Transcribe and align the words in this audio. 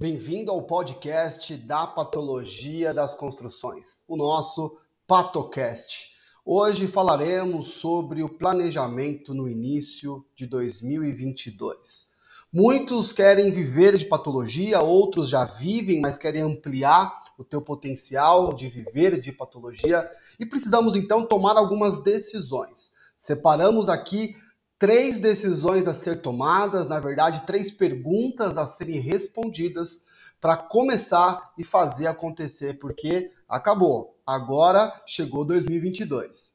Bem-vindo 0.00 0.52
ao 0.52 0.62
podcast 0.62 1.56
da 1.56 1.84
Patologia 1.84 2.94
das 2.94 3.14
Construções, 3.14 4.00
o 4.06 4.16
nosso 4.16 4.78
PatoCast. 5.08 6.10
Hoje 6.44 6.86
falaremos 6.86 7.70
sobre 7.80 8.22
o 8.22 8.28
planejamento 8.28 9.34
no 9.34 9.48
início 9.48 10.24
de 10.36 10.46
2022. 10.46 12.12
Muitos 12.52 13.12
querem 13.12 13.50
viver 13.50 13.96
de 13.96 14.04
patologia, 14.04 14.80
outros 14.80 15.30
já 15.30 15.44
vivem, 15.44 16.00
mas 16.00 16.16
querem 16.16 16.42
ampliar 16.42 17.34
o 17.36 17.42
teu 17.42 17.60
potencial 17.60 18.52
de 18.54 18.68
viver 18.68 19.20
de 19.20 19.32
patologia 19.32 20.08
e 20.38 20.46
precisamos 20.46 20.94
então 20.94 21.26
tomar 21.26 21.56
algumas 21.56 22.00
decisões. 22.04 22.92
Separamos 23.16 23.88
aqui 23.88 24.36
três 24.78 25.18
decisões 25.18 25.88
a 25.88 25.94
ser 25.94 26.22
tomadas, 26.22 26.86
na 26.86 27.00
verdade, 27.00 27.44
três 27.46 27.70
perguntas 27.70 28.56
a 28.56 28.64
serem 28.64 29.00
respondidas 29.00 30.04
para 30.40 30.56
começar 30.56 31.52
e 31.58 31.64
fazer 31.64 32.06
acontecer, 32.06 32.78
porque 32.78 33.30
acabou. 33.48 34.16
Agora 34.26 34.92
chegou 35.06 35.44
2022. 35.44 36.52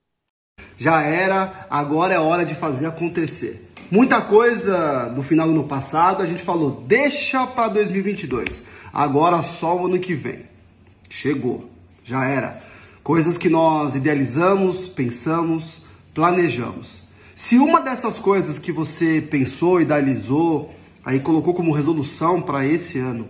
Já 0.78 1.02
era, 1.02 1.68
agora 1.70 2.14
é 2.14 2.20
hora 2.20 2.46
de 2.46 2.56
fazer 2.56 2.86
acontecer. 2.86 3.70
Muita 3.92 4.22
coisa 4.22 5.10
do 5.10 5.22
final 5.22 5.48
do 5.48 5.54
ano 5.54 5.68
passado 5.68 6.24
a 6.24 6.26
gente 6.26 6.42
falou, 6.42 6.84
deixa 6.88 7.46
para 7.46 7.74
2022. 7.74 8.64
Agora 8.94 9.42
só 9.42 9.76
o 9.76 9.86
ano 9.88 10.00
que 10.00 10.16
vem. 10.16 10.48
Chegou, 11.10 11.70
já 12.04 12.26
era. 12.26 12.64
Coisas 13.04 13.38
que 13.38 13.50
nós 13.50 13.96
idealizamos, 13.96 14.88
pensamos, 14.88 15.82
planejamos. 16.14 17.04
Se 17.36 17.58
uma 17.58 17.82
dessas 17.82 18.18
coisas 18.18 18.60
que 18.60 18.72
você 18.72 19.20
pensou, 19.20 19.82
idealizou, 19.82 20.74
aí 21.04 21.20
colocou 21.20 21.54
como 21.54 21.72
resolução 21.72 22.42
para 22.42 22.66
esse 22.66 23.00
ano, 23.00 23.28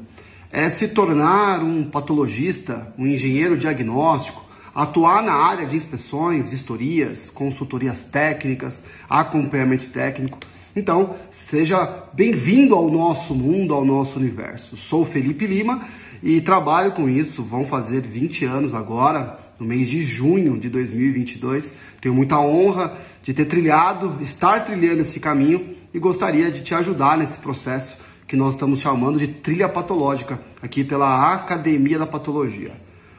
é 0.52 0.70
se 0.70 0.90
tornar 0.90 1.64
um 1.64 1.84
patologista, 1.84 2.94
um 2.98 3.08
engenheiro 3.08 3.58
diagnóstico, 3.58 4.46
atuar 4.76 5.24
na 5.24 5.34
área 5.34 5.66
de 5.66 5.78
inspeções, 5.78 6.48
vistorias, 6.48 7.30
consultorias 7.30 8.04
técnicas, 8.04 8.84
acompanhamento 9.10 9.88
técnico. 9.88 10.38
Então, 10.76 11.16
seja 11.32 11.86
bem-vindo 12.14 12.76
ao 12.76 12.90
nosso 12.90 13.34
mundo, 13.34 13.74
ao 13.74 13.86
nosso 13.86 14.20
universo. 14.20 14.76
Sou 14.76 15.06
Felipe 15.06 15.48
Lima 15.48 15.88
e 16.22 16.42
trabalho 16.42 16.92
com 16.92 17.08
isso, 17.08 17.44
vão 17.44 17.66
fazer 17.66 18.02
20 18.02 18.46
anos 18.46 18.74
agora, 18.74 19.40
no 19.64 19.70
mês 19.70 19.90
de 19.90 20.02
junho 20.04 20.60
de 20.60 20.70
2022. 20.70 21.74
Tenho 22.02 22.14
muita 22.14 22.38
honra 22.38 22.98
de 23.24 23.34
ter 23.34 23.46
trilhado, 23.46 24.18
estar 24.22 24.66
trilhando 24.66 25.02
esse 25.02 25.20
caminho 25.20 25.76
e 25.94 26.00
gostaria 26.00 26.52
de 26.52 26.62
te 26.62 26.76
ajudar 26.76 27.18
nesse 27.18 27.40
processo 27.40 27.98
que 28.28 28.36
nós 28.36 28.54
estamos 28.54 28.80
chamando 28.80 29.18
de 29.18 29.28
trilha 29.28 29.70
patológica 29.70 30.40
aqui 30.62 30.84
pela 30.84 31.34
Academia 31.34 31.98
da 31.98 32.06
Patologia. 32.06 32.74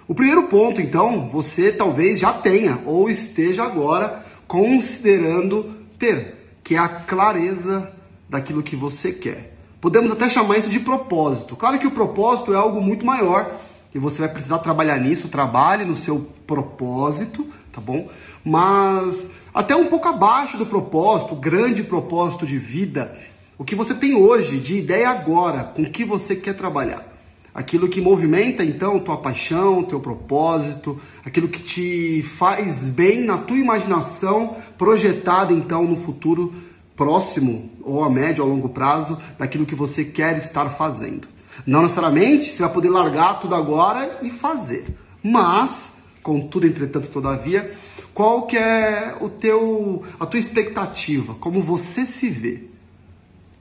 O 0.06 0.14
primeiro 0.14 0.45
ponto, 0.45 0.83
então, 0.83 1.31
você 1.31 1.73
talvez 1.73 2.20
já 2.20 2.33
tenha 2.33 2.81
ou 2.84 3.08
esteja 3.08 3.64
agora 3.64 4.23
considerando 4.47 5.75
ter, 5.98 6.58
que 6.62 6.75
é 6.75 6.79
a 6.79 6.89
clareza 6.89 7.91
daquilo 8.29 8.62
que 8.62 8.77
você 8.77 9.12
quer. 9.12 9.56
Podemos 9.81 10.11
até 10.12 10.29
chamar 10.29 10.58
isso 10.58 10.69
de 10.69 10.81
propósito. 10.81 11.56
Claro 11.56 11.79
que 11.79 11.86
o 11.86 11.91
propósito 11.91 12.53
é 12.53 12.56
algo 12.56 12.81
muito 12.83 13.05
maior 13.06 13.64
e 13.95 13.98
você 13.98 14.20
vai 14.20 14.28
precisar 14.28 14.59
trabalhar 14.59 14.98
nisso, 14.98 15.28
trabalhe 15.28 15.84
no 15.84 15.95
seu 15.95 16.27
propósito, 16.47 17.47
tá 17.73 17.81
bom? 17.81 18.09
Mas 18.45 19.31
até 19.55 19.77
um 19.77 19.86
pouco 19.86 20.09
abaixo 20.09 20.59
do 20.59 20.67
propósito, 20.67 21.36
grande 21.36 21.84
propósito 21.84 22.45
de 22.45 22.59
vida, 22.59 23.17
o 23.56 23.64
que 23.64 23.77
você 23.77 23.95
tem 23.95 24.17
hoje 24.17 24.59
de 24.59 24.77
ideia 24.78 25.09
agora, 25.11 25.62
com 25.62 25.84
que 25.84 26.05
você 26.05 26.34
quer 26.34 26.55
trabalhar. 26.55 27.12
Aquilo 27.55 27.89
que 27.89 28.01
movimenta 28.01 28.64
então 28.64 28.98
tua 28.98 29.17
paixão, 29.17 29.84
teu 29.84 30.01
propósito, 30.01 31.01
aquilo 31.25 31.47
que 31.47 31.62
te 31.62 32.23
faz 32.36 32.89
bem 32.89 33.23
na 33.23 33.39
tua 33.39 33.57
imaginação, 33.57 34.57
projetada 34.77 35.52
então 35.52 35.85
no 35.85 35.97
futuro 35.97 36.52
próximo 36.97 37.70
ou 37.80 38.02
a 38.02 38.11
médio 38.11 38.42
ou 38.42 38.51
a 38.51 38.52
longo 38.52 38.70
prazo 38.70 39.17
daquilo 39.39 39.67
que 39.67 39.74
você 39.77 40.05
quer 40.05 40.36
estar 40.36 40.70
fazendo. 40.70 41.29
Não 41.67 41.83
necessariamente 41.83 42.51
você 42.51 42.63
vai 42.63 42.73
poder 42.73 42.89
largar 42.89 43.41
tudo 43.41 43.55
agora 43.55 44.19
e 44.23 44.31
fazer, 44.31 44.87
mas, 45.23 46.03
contudo, 46.23 46.67
entretanto, 46.67 47.09
todavia, 47.09 47.75
qual 48.13 48.47
que 48.47 48.57
é 48.57 49.17
o 49.20 49.29
teu, 49.29 50.05
a 50.20 50.27
tua 50.27 50.39
expectativa, 50.39 51.35
como 51.35 51.63
você 51.63 52.07
se 52.07 52.29
vê? 52.29 52.65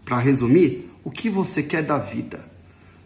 Para 0.06 0.20
resumir, 0.20 0.92
o 1.04 1.10
que 1.10 1.30
você 1.30 1.64
quer 1.64 1.84
da 1.84 1.98
vida? 1.98 2.46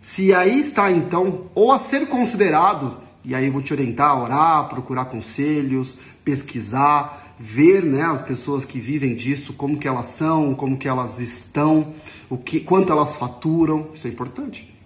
Se 0.02 0.34
aí 0.34 0.59
está 0.59 0.92
então, 0.92 1.46
ou 1.54 1.72
a 1.72 1.80
ser 1.80 2.08
considerado, 2.08 2.98
e 3.24 3.36
aí 3.36 3.46
eu 3.46 3.52
vou 3.52 3.62
te 3.62 3.74
orientar 3.74 4.09
a 4.09 4.24
orar, 4.24 4.69
procurar 4.69 5.06
conselhos, 5.06 5.98
pesquisar, 6.24 7.36
ver 7.40 7.84
né, 7.84 8.04
as 8.04 8.22
pessoas 8.22 8.66
que 8.66 8.80
vivem 8.80 9.16
disso, 9.16 9.54
como 9.54 9.78
que 9.78 9.88
elas 9.88 10.08
são, 10.08 10.56
como 10.56 10.78
que 10.78 10.88
elas 10.88 11.19
estão, 11.19 11.94
o 12.30 12.38
que, 12.38 12.59
quanto 12.59 12.92
elas 12.92 13.16
faturam, 13.16 13.90
isso 13.94 14.08
é 14.08 14.09
importante. 14.09 14.76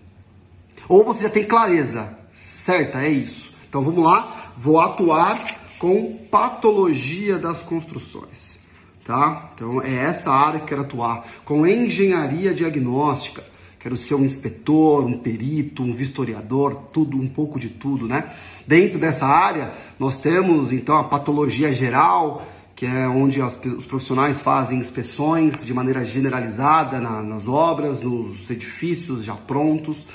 Ou 0.91 1.05
você 1.05 1.23
já 1.23 1.29
tem 1.29 1.45
clareza, 1.45 2.17
certa, 2.43 3.01
é 3.01 3.09
isso. 3.09 3.49
Então 3.69 3.81
vamos 3.81 4.03
lá, 4.03 4.51
vou 4.57 4.77
atuar 4.77 5.39
com 5.79 6.17
patologia 6.29 7.37
das 7.37 7.59
construções, 7.59 8.59
tá? 9.05 9.51
Então 9.55 9.81
é 9.81 9.95
essa 9.95 10.33
área 10.33 10.59
que 10.59 10.65
quero 10.65 10.81
atuar, 10.81 11.25
com 11.45 11.65
engenharia 11.65 12.53
diagnóstica, 12.53 13.41
quero 13.79 13.95
ser 13.95 14.15
um 14.15 14.25
inspetor, 14.25 15.05
um 15.05 15.17
perito, 15.17 15.81
um 15.81 15.93
vistoriador, 15.93 16.75
tudo, 16.91 17.15
um 17.15 17.29
pouco 17.29 17.57
de 17.57 17.69
tudo, 17.69 18.05
né? 18.05 18.29
Dentro 18.67 18.99
dessa 18.99 19.25
área, 19.25 19.71
nós 19.97 20.17
temos 20.17 20.73
então 20.73 20.97
a 20.97 21.05
patologia 21.05 21.71
geral, 21.71 22.45
que 22.75 22.85
é 22.85 23.07
onde 23.07 23.41
as, 23.41 23.57
os 23.63 23.85
profissionais 23.85 24.41
fazem 24.41 24.77
inspeções 24.77 25.65
de 25.65 25.73
maneira 25.73 26.03
generalizada 26.03 26.99
na, 26.99 27.23
nas 27.23 27.47
obras, 27.47 28.01
nos 28.01 28.51
edifícios 28.51 29.23
já 29.23 29.35
prontos. 29.35 30.05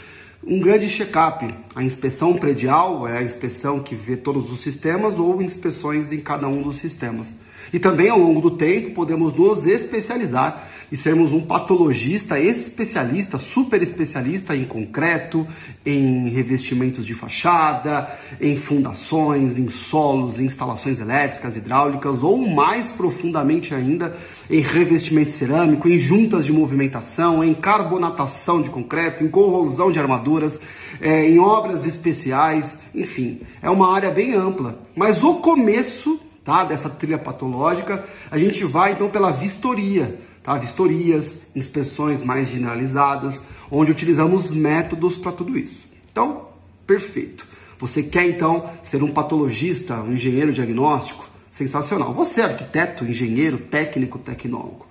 Um 0.44 0.60
grande 0.60 0.88
check-up. 0.88 1.48
A 1.74 1.82
inspeção 1.82 2.34
predial 2.34 3.06
é 3.06 3.18
a 3.18 3.22
inspeção 3.22 3.80
que 3.80 3.94
vê 3.94 4.16
todos 4.16 4.50
os 4.50 4.60
sistemas 4.60 5.14
ou 5.18 5.40
inspeções 5.40 6.12
em 6.12 6.20
cada 6.20 6.46
um 6.46 6.62
dos 6.62 6.76
sistemas. 6.76 7.36
E 7.72 7.78
também 7.78 8.08
ao 8.08 8.18
longo 8.18 8.40
do 8.40 8.50
tempo 8.52 8.90
podemos 8.90 9.34
nos 9.34 9.66
especializar 9.66 10.68
e 10.90 10.96
sermos 10.96 11.32
um 11.32 11.40
patologista 11.40 12.38
especialista, 12.38 13.38
super 13.38 13.82
especialista 13.82 14.56
em 14.56 14.64
concreto, 14.64 15.46
em 15.84 16.28
revestimentos 16.28 17.04
de 17.04 17.14
fachada, 17.14 18.08
em 18.40 18.56
fundações, 18.56 19.58
em 19.58 19.68
solos, 19.68 20.38
em 20.38 20.44
instalações 20.44 21.00
elétricas, 21.00 21.56
hidráulicas 21.56 22.22
ou 22.22 22.38
mais 22.48 22.90
profundamente 22.92 23.74
ainda 23.74 24.16
em 24.48 24.60
revestimento 24.60 25.32
cerâmico, 25.32 25.88
em 25.88 25.98
juntas 25.98 26.46
de 26.46 26.52
movimentação, 26.52 27.42
em 27.42 27.52
carbonatação 27.52 28.62
de 28.62 28.70
concreto, 28.70 29.24
em 29.24 29.28
corrosão 29.28 29.90
de 29.90 29.98
armaduras, 29.98 30.60
é, 31.00 31.28
em 31.28 31.38
obras 31.38 31.84
especiais, 31.84 32.80
enfim, 32.94 33.40
é 33.60 33.68
uma 33.68 33.94
área 33.94 34.10
bem 34.10 34.34
ampla. 34.34 34.78
Mas 34.94 35.22
o 35.22 35.36
começo 35.36 36.20
tá, 36.46 36.64
dessa 36.64 36.88
trilha 36.88 37.18
patológica, 37.18 38.06
a 38.30 38.38
gente 38.38 38.64
vai 38.64 38.92
então 38.92 39.10
pela 39.10 39.30
vistoria 39.30 40.18
tá? 40.46 40.56
vistorias, 40.56 41.42
inspeções 41.56 42.22
mais 42.22 42.48
generalizadas, 42.48 43.42
onde 43.68 43.90
utilizamos 43.90 44.52
métodos 44.54 45.16
para 45.16 45.32
tudo 45.32 45.58
isso. 45.58 45.84
Então, 46.10 46.46
perfeito. 46.86 47.44
Você 47.80 48.00
quer 48.00 48.28
então 48.28 48.70
ser 48.82 49.02
um 49.02 49.10
patologista, 49.10 49.96
um 49.96 50.12
engenheiro 50.12 50.52
diagnóstico? 50.52 51.28
Sensacional. 51.50 52.14
Você 52.14 52.40
é 52.40 52.44
arquiteto, 52.44 53.04
engenheiro, 53.04 53.58
técnico, 53.58 54.18
tecnólogo. 54.18 54.86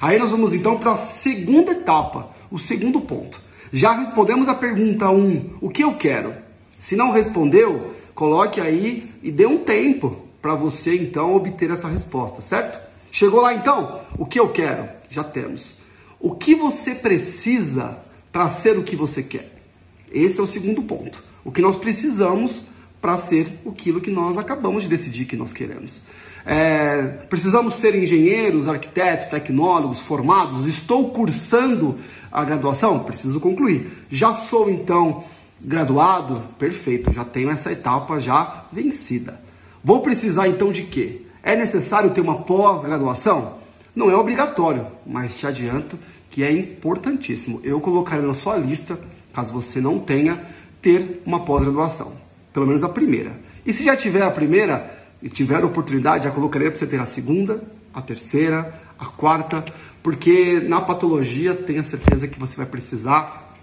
Aí 0.00 0.18
nós 0.18 0.30
vamos 0.30 0.54
então 0.54 0.78
para 0.78 0.92
a 0.92 0.96
segunda 0.96 1.72
etapa, 1.72 2.30
o 2.50 2.58
segundo 2.58 3.00
ponto. 3.00 3.40
Já 3.72 3.92
respondemos 3.92 4.46
a 4.46 4.54
pergunta 4.54 5.10
1, 5.10 5.18
um, 5.18 5.50
o 5.60 5.68
que 5.68 5.82
eu 5.82 5.94
quero? 5.94 6.34
Se 6.78 6.94
não 6.94 7.10
respondeu, 7.10 7.94
coloque 8.14 8.60
aí 8.60 9.10
e 9.22 9.30
dê 9.30 9.46
um 9.46 9.58
tempo 9.58 10.29
para 10.40 10.54
você 10.54 10.94
então 10.96 11.34
obter 11.34 11.70
essa 11.70 11.88
resposta, 11.88 12.40
certo? 12.40 12.80
Chegou 13.10 13.40
lá 13.40 13.54
então? 13.54 14.02
O 14.18 14.24
que 14.24 14.38
eu 14.38 14.50
quero? 14.50 14.88
Já 15.08 15.24
temos. 15.24 15.76
O 16.18 16.34
que 16.34 16.54
você 16.54 16.94
precisa 16.94 17.98
para 18.30 18.48
ser 18.48 18.78
o 18.78 18.82
que 18.82 18.94
você 18.94 19.22
quer? 19.22 19.60
Esse 20.12 20.40
é 20.40 20.42
o 20.42 20.46
segundo 20.46 20.82
ponto. 20.82 21.22
O 21.44 21.50
que 21.50 21.62
nós 21.62 21.76
precisamos 21.76 22.64
para 23.00 23.16
ser 23.16 23.60
aquilo 23.66 24.00
que 24.00 24.10
nós 24.10 24.36
acabamos 24.36 24.82
de 24.82 24.88
decidir 24.88 25.24
que 25.24 25.36
nós 25.36 25.52
queremos. 25.52 26.02
É, 26.44 27.02
precisamos 27.28 27.74
ser 27.74 27.94
engenheiros, 27.94 28.68
arquitetos, 28.68 29.26
tecnólogos, 29.26 30.00
formados. 30.00 30.66
Estou 30.66 31.10
cursando 31.10 31.98
a 32.30 32.44
graduação? 32.44 33.00
Preciso 33.00 33.40
concluir. 33.40 33.90
Já 34.10 34.32
sou 34.32 34.70
então 34.70 35.24
graduado? 35.60 36.42
Perfeito, 36.58 37.12
já 37.12 37.24
tenho 37.24 37.50
essa 37.50 37.72
etapa 37.72 38.20
já 38.20 38.66
vencida. 38.72 39.40
Vou 39.82 40.02
precisar 40.02 40.48
então 40.48 40.70
de 40.70 40.82
quê? 40.82 41.22
É 41.42 41.56
necessário 41.56 42.10
ter 42.10 42.20
uma 42.20 42.42
pós-graduação? 42.42 43.58
Não 43.94 44.10
é 44.10 44.16
obrigatório, 44.16 44.86
mas 45.06 45.34
te 45.34 45.46
adianto 45.46 45.98
que 46.30 46.44
é 46.44 46.52
importantíssimo. 46.52 47.60
Eu 47.64 47.80
colocaria 47.80 48.26
na 48.26 48.34
sua 48.34 48.56
lista, 48.56 48.98
caso 49.32 49.52
você 49.52 49.80
não 49.80 49.98
tenha, 49.98 50.44
ter 50.82 51.22
uma 51.24 51.44
pós-graduação, 51.44 52.12
pelo 52.52 52.66
menos 52.66 52.84
a 52.84 52.88
primeira. 52.88 53.40
E 53.64 53.72
se 53.72 53.84
já 53.84 53.96
tiver 53.96 54.22
a 54.22 54.30
primeira 54.30 54.98
e 55.22 55.28
tiver 55.28 55.62
a 55.62 55.66
oportunidade, 55.66 56.24
já 56.24 56.30
colocaria 56.30 56.70
para 56.70 56.78
você 56.78 56.86
ter 56.86 57.00
a 57.00 57.06
segunda, 57.06 57.62
a 57.92 58.00
terceira, 58.00 58.80
a 58.98 59.06
quarta, 59.06 59.64
porque 60.02 60.60
na 60.60 60.80
patologia 60.80 61.54
tenha 61.54 61.82
certeza 61.82 62.28
que 62.28 62.38
você 62.38 62.56
vai 62.56 62.66
precisar 62.66 63.56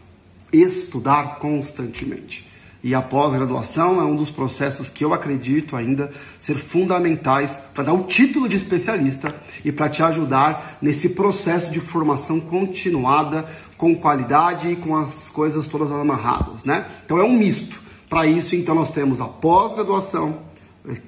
estudar 0.52 1.40
constantemente. 1.40 2.46
E 2.83 2.94
a 2.94 3.01
pós-graduação 3.01 4.00
é 4.00 4.03
um 4.03 4.15
dos 4.15 4.29
processos 4.29 4.89
que 4.89 5.03
eu 5.03 5.13
acredito 5.13 5.75
ainda 5.75 6.12
ser 6.38 6.56
fundamentais 6.56 7.62
para 7.74 7.85
dar 7.85 7.94
o 7.94 8.03
título 8.03 8.47
de 8.47 8.56
especialista 8.56 9.33
e 9.65 9.71
para 9.71 9.89
te 9.89 10.03
ajudar 10.03 10.77
nesse 10.81 11.09
processo 11.09 11.71
de 11.71 11.79
formação 11.79 12.39
continuada, 12.39 13.45
com 13.77 13.95
qualidade 13.95 14.71
e 14.71 14.75
com 14.75 14.95
as 14.95 15.29
coisas 15.29 15.68
todas 15.68 15.91
amarradas, 15.91 16.65
né? 16.65 16.85
Então 17.06 17.19
é 17.19 17.24
um 17.24 17.38
misto. 17.38 17.88
Para 18.09 18.25
isso, 18.25 18.56
então, 18.56 18.74
nós 18.74 18.89
temos 18.89 19.19
a 19.19 19.25
pós-graduação, 19.25 20.39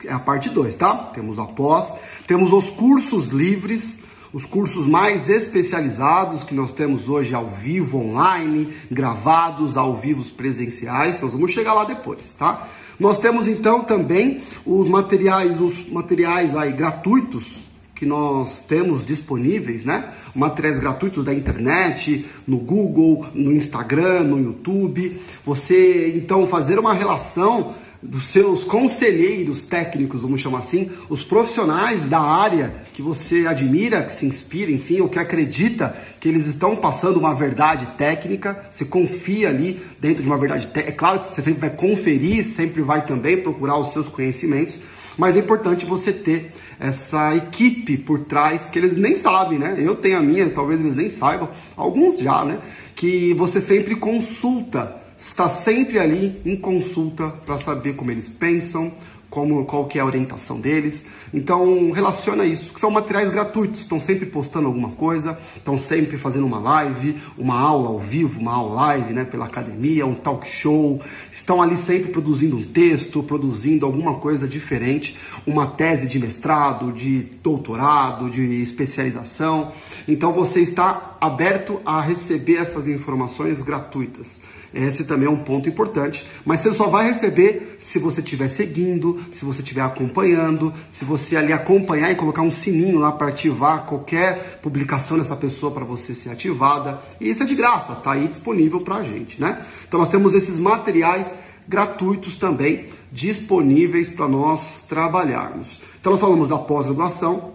é 0.06 0.12
a 0.12 0.20
parte 0.20 0.50
2, 0.50 0.76
tá? 0.76 0.94
Temos 1.14 1.40
a 1.40 1.46
pós, 1.46 1.94
temos 2.28 2.52
os 2.52 2.70
cursos 2.70 3.30
livres, 3.30 3.99
os 4.32 4.46
cursos 4.46 4.88
mais 4.88 5.30
especializados 5.30 6.44
que 6.44 6.54
nós 6.54 6.72
temos 6.72 7.10
hoje 7.10 7.34
ao 7.34 7.50
vivo, 7.50 7.98
online, 7.98 8.74
gravados, 8.92 9.76
ao 9.76 9.98
vivo 9.98 10.24
presenciais. 10.32 11.22
Nós 11.22 11.34
vamos 11.34 11.52
chegar 11.52 11.74
lá 11.74 11.84
depois, 11.84 12.34
tá? 12.36 12.68
Nós 13.00 13.20
temos 13.20 13.48
então 13.48 13.84
também 13.84 14.44
os 14.66 14.88
materiais, 14.88 15.60
os 15.60 15.90
materiais 15.90 16.56
aí 16.56 16.72
gratuitos 16.72 17.68
que 17.96 18.06
nós 18.06 18.62
temos 18.62 19.06
disponíveis, 19.06 19.84
né? 19.84 20.14
Materiais 20.34 20.80
gratuitos 20.80 21.26
da 21.26 21.34
internet, 21.34 22.26
no 22.48 22.58
Google, 22.58 23.26
no 23.34 23.52
Instagram, 23.52 24.24
no 24.24 24.40
YouTube. 24.40 25.20
Você 25.46 26.14
então 26.16 26.48
fazer 26.48 26.80
uma 26.80 26.94
relação 26.94 27.76
dos 28.02 28.28
seus 28.28 28.64
conselheiros 28.64 29.64
técnicos, 29.64 30.22
vamos 30.22 30.40
chamar 30.40 30.60
assim, 30.60 30.90
os 31.10 31.22
profissionais 31.22 32.08
da 32.08 32.20
área 32.20 32.74
que 32.94 33.02
você 33.02 33.46
admira, 33.46 34.04
que 34.04 34.14
se 34.14 34.26
inspira, 34.26 34.72
enfim, 34.72 35.02
ou 35.02 35.10
que 35.10 35.20
acredita 35.20 35.96
que 36.20 36.28
eles 36.28 36.46
estão 36.48 36.76
passando 36.76 37.18
uma 37.18 37.34
verdade 37.34 37.86
técnica, 37.98 38.66
você 38.72 38.86
confia 38.86 39.50
ali 39.50 39.82
dentro 40.00 40.24
de 40.24 40.28
uma 40.30 40.38
verdade 40.38 40.68
técnica. 40.68 40.90
É 40.90 40.96
claro 40.96 41.20
que 41.20 41.28
você 41.28 41.42
sempre 41.42 41.60
vai 41.60 41.70
conferir, 41.70 42.46
sempre 42.46 42.82
vai 42.82 43.06
também 43.06 43.42
procurar 43.42 43.78
os 43.78 43.92
seus 43.92 44.08
conhecimentos, 44.08 44.80
mas 45.18 45.36
é 45.36 45.40
importante 45.40 45.86
você 45.86 46.14
ter 46.14 46.54
essa 46.80 47.36
equipe 47.36 47.98
por 47.98 48.20
trás 48.20 48.70
que 48.70 48.80
eles 48.80 48.96
nem 48.96 49.16
sabem, 49.16 49.60
né? 49.60 49.76
Eu 49.78 49.98
tenho 49.98 50.18
a 50.18 50.22
minha, 50.22 50.50
talvez 50.50 50.80
eles 50.80 50.96
nem 50.96 51.10
saibam, 51.10 51.50
alguns 51.76 52.18
já, 52.18 52.46
né? 52.46 52.60
Que 52.96 53.34
você 53.34 53.60
sempre 53.60 53.96
consulta 53.98 54.96
está 55.20 55.50
sempre 55.50 56.00
ali 56.00 56.42
em 56.46 56.56
consulta 56.56 57.28
para 57.46 57.58
saber 57.58 57.94
como 57.94 58.10
eles 58.10 58.30
pensam, 58.30 58.94
como 59.30 59.64
qual 59.66 59.86
que 59.86 60.00
é 60.00 60.02
a 60.02 60.06
orientação 60.06 60.60
deles. 60.60 61.06
Então 61.34 61.92
relaciona 61.92 62.46
isso, 62.46 62.74
que 62.74 62.80
são 62.80 62.90
materiais 62.90 63.30
gratuitos, 63.30 63.82
estão 63.82 64.00
sempre 64.00 64.26
postando 64.26 64.68
alguma 64.68 64.90
coisa, 64.92 65.38
estão 65.56 65.78
sempre 65.78 66.18
fazendo 66.18 66.48
uma 66.48 66.60
live, 66.60 67.22
uma 67.38 67.60
aula 67.60 67.90
ao 67.90 68.00
vivo, 68.00 68.40
uma 68.40 68.54
aula 68.54 68.76
live, 68.76 69.14
né, 69.14 69.26
pela 69.26 69.46
academia, 69.46 70.06
um 70.06 70.16
talk 70.16 70.48
show, 70.48 71.02
estão 71.30 71.62
ali 71.62 71.76
sempre 71.76 72.12
produzindo 72.12 72.56
um 72.56 72.64
texto, 72.64 73.22
produzindo 73.22 73.86
alguma 73.86 74.16
coisa 74.16 74.48
diferente, 74.48 75.18
uma 75.46 75.68
tese 75.68 76.08
de 76.08 76.18
mestrado, 76.18 76.92
de 76.92 77.28
doutorado, 77.44 78.30
de 78.30 78.62
especialização. 78.62 79.74
Então 80.08 80.32
você 80.32 80.62
está 80.62 81.18
aberto 81.22 81.80
a 81.86 82.02
receber 82.02 82.56
essas 82.56 82.88
informações 82.88 83.62
gratuitas. 83.62 84.42
Esse 84.74 85.04
também 85.04 85.28
é 85.28 85.32
um 85.32 85.38
ponto 85.38 85.68
importante, 85.68 86.28
mas 86.46 86.60
você 86.60 86.74
só 86.74 86.88
vai 86.88 87.10
receber 87.10 87.78
se 87.80 87.98
você 87.98 88.22
estiver 88.22 88.48
seguindo, 88.48 89.20
se 89.32 89.44
você 89.44 89.62
estiver 89.62 89.82
acompanhando, 89.82 90.72
se 90.92 91.04
você 91.04 91.36
ali 91.36 91.52
acompanhar 91.52 92.12
e 92.12 92.16
colocar 92.16 92.44
um 92.44 92.52
sininho 92.52 93.00
lá 93.00 93.12
para 93.12 93.30
ativar 93.30 93.86
qualquer 93.86 94.60
publicação 94.62 95.18
dessa 95.18 95.36
pessoa 95.36 95.72
para 95.72 95.84
você 95.84 96.14
ser 96.14 96.30
ativada. 96.30 97.02
E 97.20 97.30
isso 97.30 97.42
é 97.42 97.46
de 97.46 97.56
graça, 97.56 97.96
tá 97.96 98.12
aí 98.12 98.28
disponível 98.28 98.80
para 98.82 98.98
a 98.98 99.04
gente, 99.04 99.42
né? 99.42 99.66
Então 99.88 100.00
nós 100.00 100.10
temos 100.10 100.36
esses 100.36 100.60
materiais 100.60 101.36
gratuitos 101.68 102.36
também 102.36 102.90
disponíveis 103.12 104.10
para 104.10 104.28
nós 104.28 104.86
trabalharmos. 104.88 105.80
Então 106.00 106.12
nós 106.12 106.22
falamos 106.22 106.50
da 106.50 106.58
pós-graduação, 106.58 107.54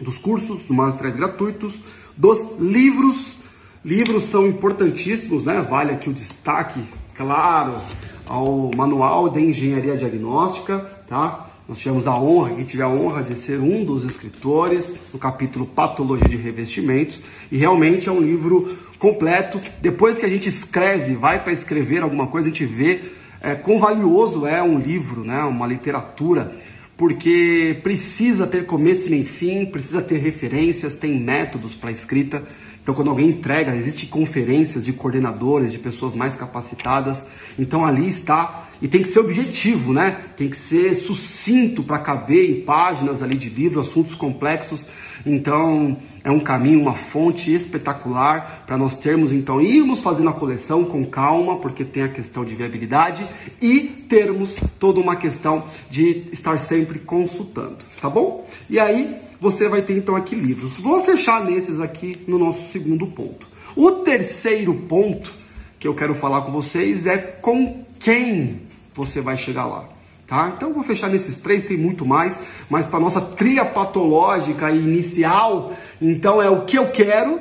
dos 0.00 0.18
cursos, 0.18 0.62
dos 0.62 0.76
materiais 0.76 1.16
gratuitos, 1.16 1.80
dos 2.16 2.58
livros 2.58 3.39
Livros 3.82 4.24
são 4.24 4.46
importantíssimos, 4.46 5.42
né? 5.42 5.62
Vale 5.62 5.92
aqui 5.92 6.10
o 6.10 6.12
destaque, 6.12 6.82
claro, 7.16 7.80
ao 8.26 8.70
Manual 8.76 9.30
de 9.30 9.40
Engenharia 9.40 9.96
Diagnóstica, 9.96 10.80
tá? 11.08 11.48
Nós 11.66 11.78
tivemos 11.78 12.06
a 12.06 12.14
honra, 12.14 12.56
quem 12.56 12.64
tiver 12.66 12.82
a 12.82 12.88
honra 12.90 13.22
de 13.22 13.34
ser 13.34 13.58
um 13.58 13.82
dos 13.82 14.04
escritores 14.04 14.94
no 15.14 15.18
capítulo 15.18 15.64
Patologia 15.64 16.28
de 16.28 16.36
Revestimentos, 16.36 17.22
e 17.50 17.56
realmente 17.56 18.06
é 18.06 18.12
um 18.12 18.20
livro 18.20 18.76
completo. 18.98 19.58
Depois 19.80 20.18
que 20.18 20.26
a 20.26 20.28
gente 20.28 20.46
escreve, 20.46 21.14
vai 21.14 21.42
para 21.42 21.52
escrever 21.52 22.02
alguma 22.02 22.26
coisa, 22.26 22.48
a 22.48 22.52
gente 22.52 22.66
vê 22.66 23.00
é, 23.40 23.54
quão 23.54 23.78
valioso 23.78 24.44
é 24.44 24.62
um 24.62 24.78
livro, 24.78 25.24
né? 25.24 25.42
Uma 25.44 25.66
literatura 25.66 26.54
porque 26.98 27.80
precisa 27.82 28.46
ter 28.46 28.66
começo 28.66 29.08
nem 29.08 29.24
fim, 29.24 29.64
precisa 29.64 30.02
ter 30.02 30.18
referências, 30.18 30.94
tem 30.94 31.18
métodos 31.18 31.74
para 31.74 31.90
escrita. 31.90 32.42
Então, 32.82 32.94
quando 32.94 33.10
alguém 33.10 33.28
entrega, 33.28 33.74
existem 33.74 34.08
conferências 34.08 34.84
de 34.84 34.92
coordenadores, 34.92 35.72
de 35.72 35.78
pessoas 35.78 36.14
mais 36.14 36.34
capacitadas. 36.34 37.26
Então, 37.58 37.84
ali 37.84 38.08
está. 38.08 38.68
E 38.80 38.88
tem 38.88 39.02
que 39.02 39.08
ser 39.08 39.20
objetivo, 39.20 39.92
né? 39.92 40.16
Tem 40.36 40.48
que 40.48 40.56
ser 40.56 40.94
sucinto 40.94 41.82
para 41.82 41.98
caber 41.98 42.50
em 42.50 42.62
páginas 42.62 43.22
ali 43.22 43.36
de 43.36 43.50
livro, 43.50 43.80
assuntos 43.80 44.14
complexos. 44.14 44.86
Então, 45.24 45.98
é 46.22 46.30
um 46.30 46.40
caminho, 46.40 46.80
uma 46.80 46.94
fonte 46.94 47.52
espetacular 47.52 48.64
para 48.66 48.76
nós 48.76 48.96
termos, 48.98 49.32
então, 49.32 49.60
irmos 49.60 50.00
fazendo 50.00 50.28
a 50.28 50.32
coleção 50.32 50.84
com 50.84 51.04
calma, 51.06 51.58
porque 51.58 51.84
tem 51.84 52.02
a 52.02 52.08
questão 52.08 52.44
de 52.44 52.54
viabilidade, 52.54 53.26
e 53.60 53.80
termos 53.80 54.58
toda 54.78 55.00
uma 55.00 55.16
questão 55.16 55.64
de 55.88 56.24
estar 56.32 56.56
sempre 56.58 56.98
consultando, 56.98 57.78
tá 58.00 58.10
bom? 58.10 58.46
E 58.68 58.78
aí, 58.78 59.16
você 59.40 59.68
vai 59.68 59.80
ter 59.80 59.96
então 59.96 60.14
aqui 60.14 60.34
livros. 60.34 60.76
Vou 60.76 61.02
fechar 61.02 61.44
nesses 61.44 61.80
aqui 61.80 62.22
no 62.28 62.38
nosso 62.38 62.70
segundo 62.70 63.06
ponto. 63.06 63.48
O 63.74 63.90
terceiro 63.90 64.74
ponto 64.74 65.32
que 65.78 65.88
eu 65.88 65.94
quero 65.94 66.14
falar 66.14 66.42
com 66.42 66.52
vocês 66.52 67.06
é 67.06 67.16
com 67.16 67.84
quem 67.98 68.62
você 68.94 69.20
vai 69.20 69.38
chegar 69.38 69.64
lá. 69.64 69.99
Tá? 70.30 70.52
Então 70.56 70.72
vou 70.72 70.84
fechar 70.84 71.10
nesses 71.10 71.38
três, 71.38 71.64
tem 71.64 71.76
muito 71.76 72.06
mais, 72.06 72.38
mas 72.68 72.86
para 72.86 73.00
nossa 73.00 73.20
tria 73.20 73.64
patológica 73.64 74.70
inicial, 74.70 75.72
então 76.00 76.40
é 76.40 76.48
o 76.48 76.64
que 76.64 76.78
eu 76.78 76.92
quero, 76.92 77.40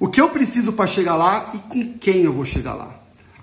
o 0.00 0.08
que 0.08 0.18
eu 0.18 0.30
preciso 0.30 0.72
para 0.72 0.86
chegar 0.86 1.14
lá 1.14 1.52
e 1.52 1.58
com 1.58 1.98
quem 1.98 2.22
eu 2.22 2.32
vou 2.32 2.46
chegar 2.46 2.72
lá. 2.72 2.98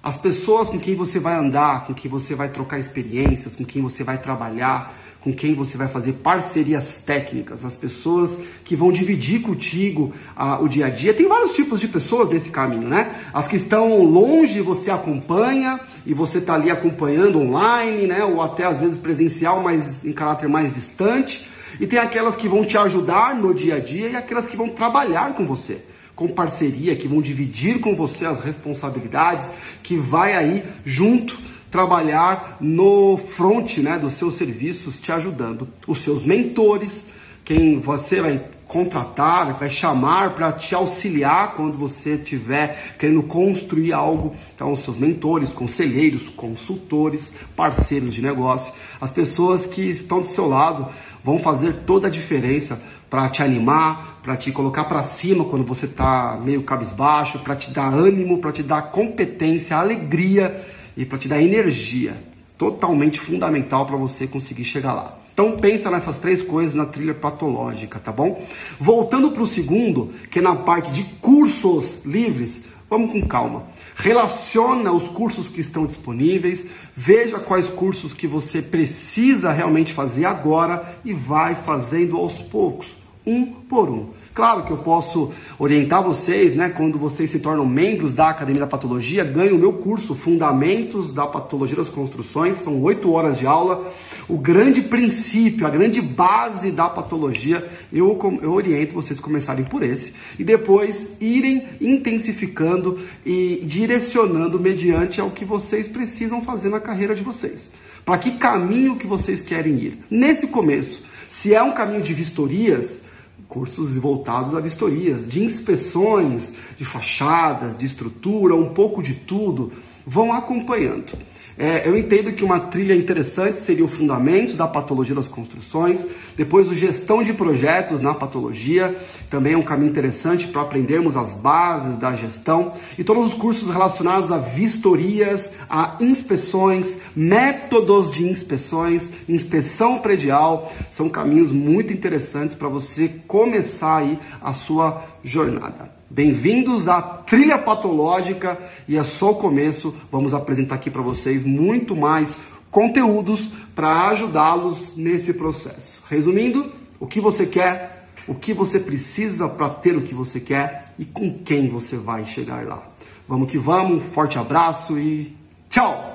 As 0.06 0.16
pessoas 0.16 0.70
com 0.70 0.78
quem 0.78 0.94
você 0.94 1.20
vai 1.20 1.34
andar, 1.34 1.88
com 1.88 1.94
quem 1.96 2.12
você 2.12 2.36
vai 2.36 2.48
trocar 2.50 2.78
experiências, 2.78 3.56
com 3.56 3.66
quem 3.66 3.82
você 3.82 4.04
vai 4.04 4.20
trabalhar, 4.20 4.94
com 5.20 5.34
quem 5.34 5.56
você 5.56 5.80
vai 5.80 5.88
fazer 5.88 6.14
parcerias 6.14 7.02
técnicas, 7.04 7.66
as 7.66 7.76
pessoas 7.76 8.40
que 8.64 8.76
vão 8.76 8.92
dividir 8.92 9.42
contigo 9.42 10.14
ah, 10.36 10.60
o 10.62 10.68
dia 10.68 10.86
a 10.86 10.90
dia. 10.92 11.12
Tem 11.12 11.28
vários 11.28 11.56
tipos 11.56 11.82
de 11.82 11.88
pessoas 11.88 12.30
nesse 12.30 12.52
caminho, 12.52 12.88
né? 12.88 13.16
As 13.34 13.48
que 13.48 13.56
estão 13.56 14.04
longe 14.04 14.62
você 14.62 14.92
acompanha 14.92 15.80
e 16.06 16.14
você 16.14 16.38
está 16.38 16.54
ali 16.54 16.70
acompanhando 16.70 17.40
online, 17.40 18.06
né? 18.06 18.24
Ou 18.24 18.44
até 18.44 18.64
às 18.64 18.80
vezes 18.80 19.00
presencial, 19.00 19.64
mas 19.64 20.06
em 20.06 20.14
caráter 20.14 20.48
mais 20.48 20.76
distante. 20.76 21.50
E 21.80 21.88
tem 21.88 21.98
aquelas 21.98 22.36
que 22.36 22.48
vão 22.48 22.64
te 22.64 22.78
ajudar 22.78 23.34
no 23.34 23.56
dia 23.56 23.78
a 23.78 23.80
dia 23.80 24.10
e 24.10 24.16
aquelas 24.16 24.46
que 24.46 24.56
vão 24.56 24.70
trabalhar 24.70 25.34
com 25.34 25.48
você 25.48 25.82
com 26.16 26.30
parceria, 26.30 26.96
que 26.96 27.08
vão 27.08 27.22
dividir 27.22 27.80
com 27.80 27.96
você 27.96 28.26
as 28.26 28.40
responsabilidades, 28.40 29.52
que 29.84 29.98
vai 29.98 30.34
aí 30.34 30.64
junto 30.86 31.38
trabalhar 31.70 32.58
no 32.62 33.18
front 33.18 33.80
né, 33.80 34.00
dos 34.00 34.14
seus 34.14 34.36
serviços, 34.36 35.00
te 35.00 35.12
ajudando. 35.12 35.68
Os 35.86 36.00
seus 36.00 36.24
mentores, 36.24 37.08
quem 37.44 37.80
você 37.80 38.22
vai 38.22 38.42
contratar, 38.66 39.58
vai 39.58 39.70
chamar 39.70 40.34
para 40.36 40.52
te 40.52 40.74
auxiliar 40.74 41.54
quando 41.56 41.78
você 41.78 42.16
estiver 42.16 42.96
querendo 42.98 43.24
construir 43.24 43.94
algo. 43.94 44.36
Então, 44.56 44.72
os 44.72 44.80
seus 44.80 44.98
mentores, 44.98 45.50
conselheiros, 45.50 46.30
consultores, 46.30 47.34
parceiros 47.56 48.14
de 48.14 48.22
negócio, 48.22 48.74
as 49.00 49.12
pessoas 49.12 49.66
que 49.66 49.82
estão 49.82 50.22
do 50.22 50.28
seu 50.28 50.48
lado 50.48 50.88
vão 51.26 51.40
fazer 51.40 51.74
toda 51.88 52.06
a 52.06 52.10
diferença 52.10 52.80
para 53.10 53.28
te 53.30 53.42
animar, 53.42 54.20
para 54.22 54.38
te 54.38 54.52
colocar 54.52 54.84
para 54.84 55.02
cima 55.02 55.44
quando 55.44 55.66
você 55.66 55.88
está 55.88 56.40
meio 56.40 56.62
cabisbaixo, 56.62 57.40
para 57.40 57.56
te 57.56 57.72
dar 57.72 57.92
ânimo, 57.92 58.38
para 58.38 58.52
te 58.52 58.62
dar 58.62 58.92
competência, 58.92 59.76
alegria 59.76 60.64
e 60.96 61.04
para 61.04 61.18
te 61.18 61.28
dar 61.28 61.42
energia 61.42 62.16
totalmente 62.60 63.20
fundamental 63.20 63.88
para 63.88 63.98
você 63.98 64.28
conseguir 64.28 64.66
chegar 64.66 64.94
lá. 64.94 65.18
Então 65.34 65.58
pensa 65.58 65.90
nessas 65.90 66.20
três 66.20 66.44
coisas 66.44 66.76
na 66.76 66.86
trilha 66.86 67.16
patológica, 67.16 68.00
tá 68.00 68.12
bom? 68.12 68.46
Voltando 68.80 69.32
para 69.32 69.42
o 69.42 69.48
segundo, 69.48 70.14
que 70.30 70.38
é 70.38 70.42
na 70.44 70.56
parte 70.56 70.92
de 70.92 71.04
cursos 71.20 72.06
livres, 72.06 72.64
vamos 72.90 73.12
com 73.12 73.22
calma. 73.22 73.64
Relaciona 73.96 74.92
os 74.92 75.08
cursos 75.08 75.50
que 75.50 75.62
estão 75.62 75.86
disponíveis, 75.86 76.70
veja 76.96 77.40
quais 77.40 77.68
cursos 77.68 78.14
que 78.14 78.28
você 78.28 78.62
precisa 78.62 79.52
realmente 79.52 79.94
fazer 79.94 80.26
agora 80.26 80.98
e 81.04 81.14
vai 81.14 81.56
fazendo 81.56 82.18
aos 82.18 82.38
poucos, 82.38 82.88
um 83.26 83.46
por 83.46 83.90
um. 83.90 84.10
Claro 84.36 84.66
que 84.66 84.72
eu 84.72 84.78
posso 84.80 85.32
orientar 85.58 86.04
vocês, 86.04 86.54
né? 86.54 86.68
Quando 86.68 87.00
vocês 87.00 87.30
se 87.30 87.40
tornam 87.40 87.66
membros 87.66 88.14
da 88.14 88.30
Academia 88.30 88.60
da 88.60 88.68
Patologia, 88.68 89.24
ganham 89.24 89.56
o 89.56 89.60
meu 89.60 89.72
curso 89.72 90.14
Fundamentos 90.14 91.14
da 91.14 91.26
Patologia 91.26 91.78
das 91.78 91.88
Construções, 91.88 92.58
são 92.58 92.82
oito 92.82 93.10
horas 93.14 93.40
de 93.40 93.48
aula. 93.48 93.94
O 94.28 94.38
grande 94.38 94.82
princípio, 94.82 95.66
a 95.66 95.70
grande 95.70 96.02
base 96.02 96.70
da 96.70 96.90
patologia, 96.90 97.70
eu, 97.94 98.20
eu 98.42 98.52
oriento 98.52 98.96
vocês 98.96 99.20
começarem 99.20 99.64
por 99.64 99.84
esse 99.84 100.14
e 100.38 100.44
depois 100.44 101.16
irem 101.22 101.64
intensificando 101.80 103.00
e 103.24 103.62
direcionando 103.64 104.60
mediante 104.60 105.22
ao 105.22 105.30
que 105.30 105.46
vocês 105.46 105.88
precisam 105.88 106.42
fazer 106.42 106.70
na 106.70 106.80
carreira 106.80 107.16
de 107.16 107.24
vocês. 107.24 107.72
Para 108.04 108.18
que 108.18 108.32
caminho 108.32 108.98
que 108.98 109.08
vocês 109.08 109.42
querem 109.42 109.76
ir? 109.76 110.00
Nesse 110.10 110.48
começo, 110.48 111.06
se 111.30 111.54
é 111.54 111.62
um 111.62 111.74
caminho 111.74 112.02
de 112.02 112.14
vistorias, 112.14 113.05
cursos 113.48 113.96
voltados 113.98 114.54
a 114.56 114.60
vistorias, 114.60 115.28
de 115.28 115.44
inspeções, 115.44 116.54
de 116.78 116.86
fachadas, 116.86 117.78
de 117.78 117.86
estrutura, 117.86 118.56
um 118.56 118.74
pouco 118.74 119.02
de 119.02 119.14
tudo, 119.14 119.72
vão 120.06 120.34
acompanhando. 120.34 121.18
É, 121.58 121.88
eu 121.88 121.98
entendo 121.98 122.34
que 122.34 122.44
uma 122.44 122.60
trilha 122.60 122.94
interessante 122.94 123.60
seria 123.60 123.86
o 123.86 123.88
fundamento 123.88 124.58
da 124.58 124.68
patologia 124.68 125.16
das 125.16 125.28
construções, 125.28 126.06
depois 126.36 126.68
o 126.68 126.76
gestão 126.76 127.24
de 127.24 127.32
projetos 127.32 128.02
na 128.02 128.14
patologia, 128.14 128.94
também 129.30 129.54
é 129.54 129.58
um 129.58 129.64
caminho 129.64 129.90
interessante 129.90 130.48
para 130.48 130.64
aprendermos 130.64 131.16
as 131.16 131.38
bases 131.38 131.96
da 131.96 132.14
gestão, 132.14 132.74
e 132.98 133.06
todos 133.06 133.28
os 133.28 133.34
cursos 133.34 133.70
relacionados 133.70 134.34
a 134.34 134.38
vistorias, 134.38 135.54
a 135.70 135.96
inspeções, 136.02 136.98
métodos 137.16 138.12
de 138.12 138.28
inspeções, 138.28 139.14
inspeção 139.30 140.00
predial, 140.00 140.74
são 140.90 141.08
caminhos 141.08 141.54
muito 141.54 141.94
interessantes 141.94 142.54
para 142.54 142.68
você 142.68 143.08
começar 143.28 144.00
aí 144.00 144.20
a 144.42 144.52
sua 144.52 145.06
jornada. 145.24 145.95
Bem-vindos 146.16 146.88
à 146.88 147.02
trilha 147.02 147.58
patológica 147.58 148.58
e 148.88 148.96
é 148.96 149.04
só 149.04 149.32
o 149.32 149.36
começo. 149.36 149.94
Vamos 150.10 150.34
apresentar 150.34 150.76
aqui 150.76 150.90
para 150.90 151.02
vocês 151.02 151.44
muito 151.44 151.94
mais 151.94 152.40
conteúdos 152.72 153.50
para 153.76 154.08
ajudá-los 154.08 154.96
nesse 154.96 155.34
processo. 155.34 156.02
Resumindo, 156.10 156.72
o 157.02 157.06
que 157.06 157.20
você 157.20 157.46
quer, 157.46 158.08
o 158.30 158.34
que 158.34 158.54
você 158.54 158.80
precisa 158.80 159.50
para 159.50 159.68
ter 159.68 159.98
o 159.98 160.04
que 160.04 160.16
você 160.16 160.40
quer 160.40 160.94
e 160.98 161.04
com 161.04 161.38
quem 161.40 161.68
você 161.68 161.98
vai 161.98 162.26
chegar 162.26 162.66
lá. 162.66 162.82
Vamos 163.28 163.52
que 163.52 163.58
vamos, 163.58 164.02
forte 164.14 164.40
abraço 164.40 164.98
e 164.98 165.36
tchau! 165.70 166.15